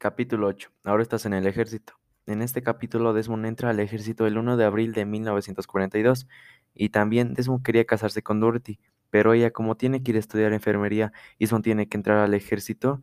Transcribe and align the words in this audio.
Capítulo 0.00 0.46
8. 0.46 0.70
Ahora 0.84 1.02
estás 1.02 1.26
en 1.26 1.34
el 1.34 1.46
ejército. 1.46 1.92
En 2.24 2.40
este 2.40 2.62
capítulo 2.62 3.12
Desmond 3.12 3.44
entra 3.44 3.68
al 3.68 3.80
ejército 3.80 4.26
el 4.26 4.38
1 4.38 4.56
de 4.56 4.64
abril 4.64 4.94
de 4.94 5.04
1942 5.04 6.26
y 6.72 6.88
también 6.88 7.34
Desmond 7.34 7.62
quería 7.62 7.84
casarse 7.84 8.22
con 8.22 8.40
Dorothy, 8.40 8.80
pero 9.10 9.34
ella 9.34 9.50
como 9.50 9.76
tiene 9.76 10.02
que 10.02 10.12
ir 10.12 10.16
a 10.16 10.20
estudiar 10.20 10.54
enfermería 10.54 11.12
y 11.36 11.44
Desmond 11.44 11.64
tiene 11.64 11.86
que 11.86 11.98
entrar 11.98 12.16
al 12.16 12.32
ejército, 12.32 13.02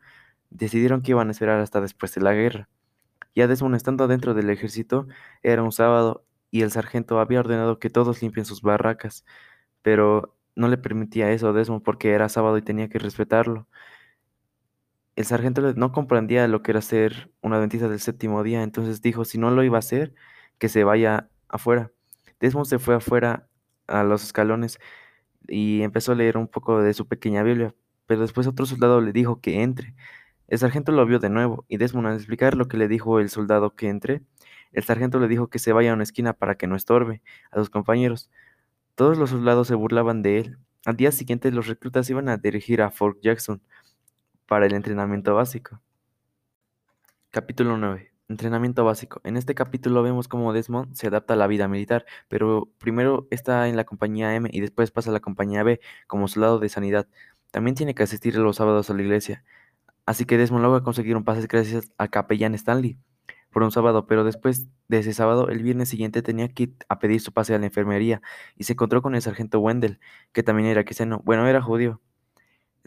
decidieron 0.49 1.03
que 1.03 1.11
iban 1.11 1.27
a 1.27 1.31
esperar 1.33 1.59
hasta 1.59 1.81
después 1.81 2.15
de 2.15 2.21
la 2.21 2.33
guerra. 2.33 2.67
Ya 3.35 3.45
Desmond 3.45 3.75
estando 3.75 4.07
dentro 4.07 4.33
del 4.33 4.49
ejército, 4.49 5.07
era 5.43 5.61
un 5.61 5.71
sábado 5.71 6.25
y 6.49 6.63
el 6.63 6.71
sargento 6.71 7.19
había 7.19 7.41
ordenado 7.41 7.77
que 7.77 7.91
todos 7.91 8.23
limpien 8.23 8.47
sus 8.47 8.63
barracas, 8.63 9.23
pero 9.83 10.35
no 10.55 10.67
le 10.67 10.79
permitía 10.79 11.31
eso 11.31 11.49
a 11.49 11.53
Desmond 11.53 11.83
porque 11.83 12.13
era 12.13 12.27
sábado 12.27 12.57
y 12.57 12.63
tenía 12.63 12.89
que 12.89 12.97
respetarlo. 12.97 13.67
El 15.17 15.25
sargento 15.25 15.73
no 15.73 15.91
comprendía 15.91 16.47
lo 16.47 16.61
que 16.61 16.69
era 16.69 16.81
ser 16.81 17.31
un 17.41 17.51
adventista 17.51 17.89
del 17.89 17.99
séptimo 17.99 18.43
día, 18.43 18.61
entonces 18.61 19.01
dijo, 19.01 19.25
si 19.25 19.39
no 19.39 19.49
lo 19.49 19.63
iba 19.63 19.77
a 19.77 19.79
hacer, 19.79 20.13
que 20.59 20.69
se 20.69 20.83
vaya 20.83 21.27
afuera. 21.49 21.91
Desmond 22.39 22.67
se 22.67 22.77
fue 22.77 22.93
afuera 22.93 23.47
a 23.87 24.03
los 24.03 24.23
escalones 24.23 24.77
y 25.47 25.81
empezó 25.81 26.11
a 26.11 26.15
leer 26.15 26.37
un 26.37 26.47
poco 26.47 26.81
de 26.83 26.93
su 26.93 27.07
pequeña 27.07 27.41
Biblia, 27.41 27.73
pero 28.05 28.21
después 28.21 28.45
otro 28.45 28.67
soldado 28.67 29.01
le 29.01 29.11
dijo 29.11 29.41
que 29.41 29.63
entre. 29.63 29.95
El 30.47 30.59
sargento 30.59 30.91
lo 30.91 31.03
vio 31.07 31.17
de 31.17 31.31
nuevo 31.31 31.65
y 31.67 31.77
Desmond 31.77 32.05
al 32.09 32.15
explicar 32.17 32.55
lo 32.55 32.67
que 32.67 32.77
le 32.77 32.87
dijo 32.87 33.19
el 33.19 33.31
soldado 33.31 33.73
que 33.75 33.89
entre, 33.89 34.21
el 34.71 34.83
sargento 34.83 35.19
le 35.19 35.27
dijo 35.27 35.49
que 35.49 35.57
se 35.57 35.73
vaya 35.73 35.89
a 35.91 35.93
una 35.95 36.03
esquina 36.03 36.33
para 36.33 36.57
que 36.57 36.67
no 36.67 36.75
estorbe 36.75 37.23
a 37.49 37.57
sus 37.57 37.71
compañeros. 37.71 38.29
Todos 38.93 39.17
los 39.17 39.31
soldados 39.31 39.67
se 39.67 39.73
burlaban 39.73 40.21
de 40.21 40.41
él. 40.41 40.59
Al 40.85 40.95
día 40.95 41.11
siguiente 41.11 41.51
los 41.51 41.65
reclutas 41.65 42.07
iban 42.11 42.29
a 42.29 42.37
dirigir 42.37 42.83
a 42.83 42.91
Fort 42.91 43.17
Jackson 43.23 43.63
para 44.47 44.65
el 44.65 44.73
entrenamiento 44.73 45.35
básico. 45.35 45.81
Capítulo 47.31 47.77
9. 47.77 48.11
Entrenamiento 48.29 48.83
básico. 48.83 49.21
En 49.23 49.37
este 49.37 49.53
capítulo 49.55 50.01
vemos 50.03 50.27
cómo 50.27 50.53
Desmond 50.53 50.95
se 50.95 51.07
adapta 51.07 51.33
a 51.33 51.37
la 51.37 51.47
vida 51.47 51.67
militar, 51.67 52.05
pero 52.29 52.69
primero 52.77 53.27
está 53.29 53.67
en 53.67 53.75
la 53.75 53.83
compañía 53.83 54.33
M 54.35 54.49
y 54.51 54.61
después 54.61 54.91
pasa 54.91 55.11
a 55.11 55.13
la 55.13 55.19
compañía 55.19 55.63
B 55.63 55.79
como 56.07 56.27
soldado 56.27 56.59
de 56.59 56.69
sanidad. 56.69 57.07
También 57.51 57.75
tiene 57.75 57.93
que 57.93 58.03
asistir 58.03 58.35
los 58.37 58.55
sábados 58.57 58.89
a 58.89 58.93
la 58.93 59.01
iglesia. 59.01 59.43
Así 60.05 60.25
que 60.25 60.37
Desmond 60.37 60.63
logra 60.63 60.81
conseguir 60.81 61.15
un 61.17 61.23
pase 61.25 61.45
gracias 61.47 61.91
al 61.97 62.09
capellán 62.09 62.55
Stanley 62.55 62.97
por 63.51 63.63
un 63.63 63.71
sábado, 63.71 64.07
pero 64.07 64.23
después 64.23 64.67
de 64.87 64.99
ese 64.99 65.13
sábado, 65.13 65.49
el 65.49 65.63
viernes 65.63 65.89
siguiente 65.89 66.21
tenía 66.21 66.47
que 66.49 66.63
ir 66.63 66.75
a 66.89 66.99
pedir 66.99 67.21
su 67.21 67.33
pase 67.33 67.55
a 67.55 67.59
la 67.59 67.65
enfermería 67.65 68.21
y 68.55 68.63
se 68.65 68.73
encontró 68.73 69.01
con 69.01 69.15
el 69.15 69.21
sargento 69.21 69.59
Wendell, 69.59 69.99
que 70.31 70.43
también 70.43 70.67
era 70.67 70.83
cristiano, 70.83 71.21
bueno, 71.25 71.47
era 71.47 71.61
judío. 71.61 72.01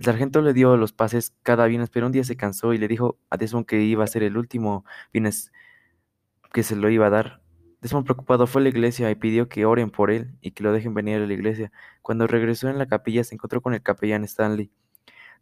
El 0.00 0.04
sargento 0.06 0.40
le 0.40 0.54
dio 0.54 0.78
los 0.78 0.94
pases 0.94 1.34
cada 1.42 1.66
viernes, 1.66 1.90
pero 1.90 2.06
un 2.06 2.12
día 2.12 2.24
se 2.24 2.34
cansó 2.34 2.72
y 2.72 2.78
le 2.78 2.88
dijo 2.88 3.18
a 3.28 3.36
Desmond 3.36 3.66
que 3.66 3.82
iba 3.82 4.02
a 4.02 4.06
ser 4.06 4.22
el 4.22 4.38
último 4.38 4.86
viernes 5.12 5.52
que 6.54 6.62
se 6.62 6.74
lo 6.74 6.88
iba 6.88 7.08
a 7.08 7.10
dar. 7.10 7.42
Desmond 7.82 8.06
preocupado 8.06 8.46
fue 8.46 8.62
a 8.62 8.62
la 8.62 8.70
iglesia 8.70 9.10
y 9.10 9.14
pidió 9.14 9.50
que 9.50 9.66
oren 9.66 9.90
por 9.90 10.10
él 10.10 10.38
y 10.40 10.52
que 10.52 10.62
lo 10.62 10.72
dejen 10.72 10.94
venir 10.94 11.20
a 11.20 11.26
la 11.26 11.34
iglesia. 11.34 11.70
Cuando 12.00 12.26
regresó 12.26 12.70
en 12.70 12.78
la 12.78 12.86
capilla 12.86 13.24
se 13.24 13.34
encontró 13.34 13.60
con 13.60 13.74
el 13.74 13.82
capellán 13.82 14.24
Stanley. 14.24 14.72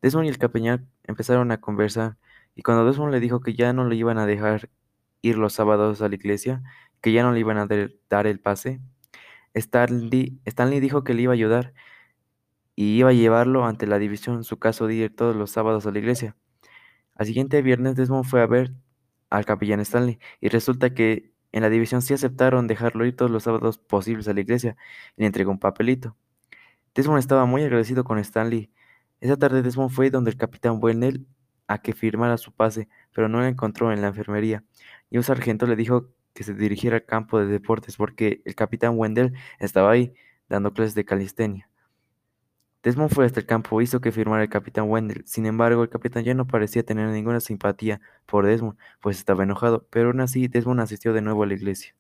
Desmond 0.02 0.26
y 0.26 0.30
el 0.30 0.38
capellán 0.38 0.88
empezaron 1.04 1.52
a 1.52 1.60
conversar 1.60 2.16
y 2.56 2.62
cuando 2.62 2.84
Desmond 2.84 3.12
le 3.12 3.20
dijo 3.20 3.38
que 3.38 3.54
ya 3.54 3.72
no 3.72 3.84
le 3.84 3.94
iban 3.94 4.18
a 4.18 4.26
dejar 4.26 4.70
ir 5.22 5.38
los 5.38 5.52
sábados 5.52 6.02
a 6.02 6.08
la 6.08 6.16
iglesia, 6.16 6.64
que 7.00 7.12
ya 7.12 7.22
no 7.22 7.30
le 7.30 7.38
iban 7.38 7.58
a 7.58 7.68
dar 8.10 8.26
el 8.26 8.40
pase, 8.40 8.80
Stanley, 9.54 10.40
Stanley 10.44 10.80
dijo 10.80 11.04
que 11.04 11.14
le 11.14 11.22
iba 11.22 11.32
a 11.32 11.34
ayudar 11.34 11.74
y 12.78 12.96
iba 12.96 13.10
a 13.10 13.12
llevarlo 13.12 13.64
ante 13.66 13.88
la 13.88 13.98
división, 13.98 14.44
su 14.44 14.60
caso 14.60 14.86
de 14.86 14.94
ir 14.94 15.16
todos 15.16 15.34
los 15.34 15.50
sábados 15.50 15.84
a 15.86 15.90
la 15.90 15.98
iglesia. 15.98 16.36
Al 17.16 17.26
siguiente 17.26 17.60
viernes 17.60 17.96
Desmond 17.96 18.24
fue 18.24 18.40
a 18.40 18.46
ver 18.46 18.72
al 19.30 19.44
capellán 19.44 19.80
Stanley 19.80 20.20
y 20.40 20.48
resulta 20.48 20.94
que 20.94 21.32
en 21.50 21.62
la 21.62 21.70
división 21.70 22.02
sí 22.02 22.14
aceptaron 22.14 22.68
dejarlo 22.68 23.04
ir 23.04 23.16
todos 23.16 23.32
los 23.32 23.42
sábados 23.42 23.78
posibles 23.78 24.28
a 24.28 24.32
la 24.32 24.42
iglesia 24.42 24.76
y 25.16 25.22
le 25.22 25.26
entregó 25.26 25.50
un 25.50 25.58
papelito. 25.58 26.16
Desmond 26.94 27.18
estaba 27.18 27.46
muy 27.46 27.64
agradecido 27.64 28.04
con 28.04 28.16
Stanley. 28.20 28.70
Esa 29.20 29.36
tarde 29.36 29.62
Desmond 29.62 29.90
fue 29.90 30.10
donde 30.10 30.30
el 30.30 30.36
capitán 30.36 30.78
Wendell 30.80 31.26
a 31.66 31.82
que 31.82 31.94
firmara 31.94 32.38
su 32.38 32.52
pase, 32.52 32.88
pero 33.12 33.28
no 33.28 33.40
lo 33.40 33.46
encontró 33.46 33.92
en 33.92 34.02
la 34.02 34.06
enfermería. 34.06 34.62
Y 35.10 35.16
un 35.16 35.24
sargento 35.24 35.66
le 35.66 35.74
dijo 35.74 36.10
que 36.32 36.44
se 36.44 36.54
dirigiera 36.54 36.98
al 36.98 37.04
campo 37.04 37.40
de 37.40 37.46
deportes 37.46 37.96
porque 37.96 38.40
el 38.44 38.54
capitán 38.54 38.96
Wendell 38.96 39.34
estaba 39.58 39.90
ahí 39.90 40.14
dando 40.48 40.72
clases 40.72 40.94
de 40.94 41.04
calistenia. 41.04 41.67
Desmond 42.82 43.12
fue 43.12 43.26
hasta 43.26 43.40
el 43.40 43.46
campo, 43.46 43.80
hizo 43.82 44.00
que 44.00 44.12
firmara 44.12 44.44
el 44.44 44.48
capitán 44.48 44.88
Wendell. 44.88 45.24
Sin 45.26 45.46
embargo, 45.46 45.82
el 45.82 45.88
capitán 45.88 46.22
ya 46.22 46.34
no 46.34 46.46
parecía 46.46 46.84
tener 46.84 47.08
ninguna 47.08 47.40
simpatía 47.40 48.00
por 48.24 48.46
Desmond, 48.46 48.78
pues 49.00 49.18
estaba 49.18 49.42
enojado, 49.42 49.84
pero 49.90 50.08
aún 50.08 50.20
así 50.20 50.46
Desmond 50.46 50.80
asistió 50.80 51.12
de 51.12 51.20
nuevo 51.20 51.42
a 51.42 51.46
la 51.46 51.54
iglesia. 51.54 51.96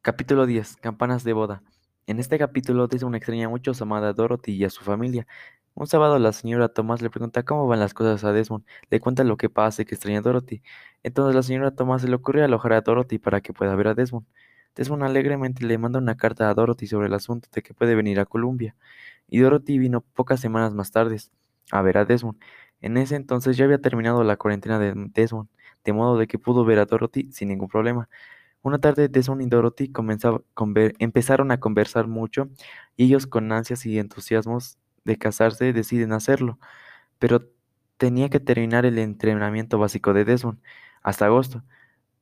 Capítulo 0.00 0.46
10. 0.46 0.76
Campanas 0.76 1.24
de 1.24 1.34
boda. 1.34 1.62
En 2.06 2.18
este 2.20 2.38
capítulo 2.38 2.88
Desmond 2.88 3.16
extraña 3.16 3.50
mucho 3.50 3.72
a 3.72 3.74
su 3.74 3.84
amada 3.84 4.14
Dorothy 4.14 4.52
y 4.52 4.64
a 4.64 4.70
su 4.70 4.82
familia. 4.82 5.26
Un 5.74 5.86
sábado 5.86 6.18
la 6.18 6.32
señora 6.32 6.68
Thomas 6.68 7.02
le 7.02 7.10
pregunta 7.10 7.42
cómo 7.42 7.66
van 7.66 7.80
las 7.80 7.92
cosas 7.92 8.24
a 8.24 8.32
Desmond, 8.32 8.64
le 8.88 8.98
cuenta 8.98 9.24
lo 9.24 9.36
que 9.36 9.50
pasa 9.50 9.82
y 9.82 9.84
que 9.84 9.94
extraña 9.94 10.20
a 10.20 10.22
Dorothy. 10.22 10.62
Entonces 11.02 11.34
la 11.34 11.42
señora 11.42 11.70
Thomas 11.72 12.00
se 12.00 12.08
le 12.08 12.14
ocurre 12.16 12.42
alojar 12.42 12.72
a 12.72 12.80
Dorothy 12.80 13.18
para 13.18 13.42
que 13.42 13.52
pueda 13.52 13.74
ver 13.76 13.88
a 13.88 13.94
Desmond. 13.94 14.26
Desmond 14.74 15.02
alegremente 15.02 15.66
le 15.66 15.76
manda 15.76 15.98
una 15.98 16.16
carta 16.16 16.48
a 16.48 16.54
Dorothy 16.54 16.86
sobre 16.86 17.08
el 17.08 17.14
asunto 17.14 17.48
de 17.52 17.62
que 17.62 17.74
puede 17.74 17.94
venir 17.94 18.20
a 18.20 18.24
Columbia 18.24 18.74
y 19.30 19.40
Dorothy 19.40 19.78
vino 19.78 20.00
pocas 20.02 20.40
semanas 20.40 20.74
más 20.74 20.90
tarde 20.90 21.16
a 21.70 21.82
ver 21.82 21.98
a 21.98 22.04
Desmond. 22.04 22.38
En 22.80 22.96
ese 22.96 23.16
entonces 23.16 23.56
ya 23.56 23.64
había 23.64 23.78
terminado 23.78 24.24
la 24.24 24.36
cuarentena 24.36 24.78
de 24.78 24.94
Desmond, 24.96 25.48
de 25.84 25.92
modo 25.92 26.18
de 26.18 26.26
que 26.26 26.38
pudo 26.38 26.64
ver 26.64 26.78
a 26.78 26.86
Dorothy 26.86 27.30
sin 27.32 27.48
ningún 27.48 27.68
problema. 27.68 28.08
Una 28.62 28.78
tarde 28.78 29.08
Desmond 29.08 29.42
y 29.42 29.46
Dorothy 29.46 29.92
empezaron 30.98 31.50
a 31.50 31.60
conversar 31.60 32.06
mucho 32.08 32.50
y 32.96 33.04
ellos 33.06 33.26
con 33.26 33.52
ansias 33.52 33.86
y 33.86 33.98
entusiasmos 33.98 34.78
de 35.04 35.16
casarse 35.16 35.72
deciden 35.72 36.12
hacerlo, 36.12 36.58
pero 37.18 37.48
tenía 37.96 38.28
que 38.30 38.40
terminar 38.40 38.86
el 38.86 38.98
entrenamiento 38.98 39.78
básico 39.78 40.12
de 40.12 40.24
Desmond 40.24 40.58
hasta 41.02 41.26
agosto. 41.26 41.62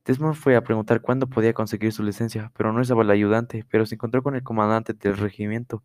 Desmond 0.05 0.37
fue 0.37 0.57
a 0.57 0.63
preguntar 0.63 1.03
cuándo 1.03 1.29
podía 1.29 1.53
conseguir 1.55 1.93
su 1.93 2.03
licencia, 2.03 2.53
pero 2.57 2.73
no 2.73 2.81
estaba 2.81 3.03
el 3.03 3.11
ayudante, 3.11 3.65
pero 3.71 3.87
se 3.87 3.97
encontró 3.97 4.23
con 4.23 4.37
el 4.37 4.43
comandante 4.43 4.95
del 4.95 5.17
regimiento 5.17 5.83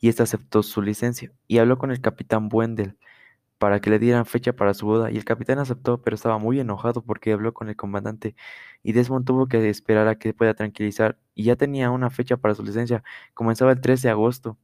y 0.00 0.08
éste 0.08 0.22
aceptó 0.22 0.62
su 0.62 0.82
licencia 0.82 1.32
y 1.46 1.58
habló 1.58 1.78
con 1.78 1.90
el 1.90 2.00
capitán 2.00 2.48
Wendell 2.52 2.96
para 3.58 3.80
que 3.80 3.90
le 3.90 3.98
dieran 3.98 4.26
fecha 4.26 4.54
para 4.54 4.74
su 4.74 4.86
boda 4.86 5.10
y 5.10 5.16
el 5.18 5.24
capitán 5.24 5.58
aceptó 5.58 6.02
pero 6.02 6.14
estaba 6.14 6.38
muy 6.38 6.60
enojado 6.60 7.02
porque 7.02 7.32
habló 7.32 7.54
con 7.54 7.68
el 7.68 7.76
comandante 7.76 8.34
y 8.82 8.92
Desmond 8.92 9.26
tuvo 9.26 9.48
que 9.48 9.68
esperar 9.70 10.08
a 10.08 10.16
que 10.18 10.34
pueda 10.34 10.54
tranquilizar 10.54 11.18
y 11.34 11.44
ya 11.44 11.56
tenía 11.56 11.90
una 11.90 12.10
fecha 12.10 12.36
para 12.38 12.54
su 12.54 12.62
licencia, 12.64 13.02
comenzaba 13.34 13.72
el 13.72 13.80
13 13.80 14.08
de 14.08 14.12
agosto. 14.12 14.58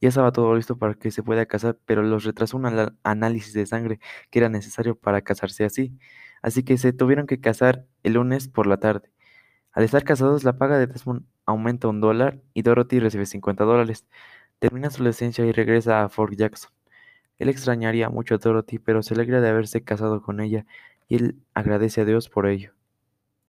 Ya 0.00 0.08
estaba 0.08 0.32
todo 0.32 0.54
listo 0.56 0.76
para 0.78 0.94
que 0.94 1.10
se 1.12 1.22
pueda 1.22 1.46
casar, 1.46 1.78
pero 1.86 2.02
los 2.02 2.24
retrasó 2.24 2.56
un 2.56 2.66
análisis 3.04 3.52
de 3.54 3.66
sangre 3.66 4.00
que 4.30 4.40
era 4.40 4.48
necesario 4.48 4.96
para 4.96 5.22
casarse 5.22 5.64
así. 5.64 5.96
Así 6.42 6.64
que 6.64 6.76
se 6.78 6.92
tuvieron 6.92 7.26
que 7.26 7.40
casar 7.40 7.86
el 8.02 8.14
lunes 8.14 8.48
por 8.48 8.66
la 8.66 8.78
tarde. 8.78 9.10
Al 9.72 9.84
estar 9.84 10.04
casados, 10.04 10.44
la 10.44 10.58
paga 10.58 10.78
de 10.78 10.86
Desmond 10.88 11.24
aumenta 11.46 11.88
un 11.88 12.00
dólar 12.00 12.40
y 12.54 12.62
Dorothy 12.62 13.00
recibe 13.00 13.26
50 13.26 13.64
dólares. 13.64 14.06
Termina 14.62 14.90
su 14.90 15.02
licencia 15.02 15.44
y 15.44 15.50
regresa 15.50 16.04
a 16.04 16.08
Fort 16.08 16.34
Jackson. 16.36 16.70
Él 17.40 17.48
extrañaría 17.48 18.08
mucho 18.10 18.36
a 18.36 18.38
Dorothy, 18.38 18.78
pero 18.78 19.02
se 19.02 19.14
alegra 19.14 19.40
de 19.40 19.48
haberse 19.48 19.82
casado 19.82 20.22
con 20.22 20.38
ella 20.38 20.66
y 21.08 21.16
él 21.16 21.36
agradece 21.52 22.02
a 22.02 22.04
Dios 22.04 22.28
por 22.28 22.46
ello. 22.46 22.72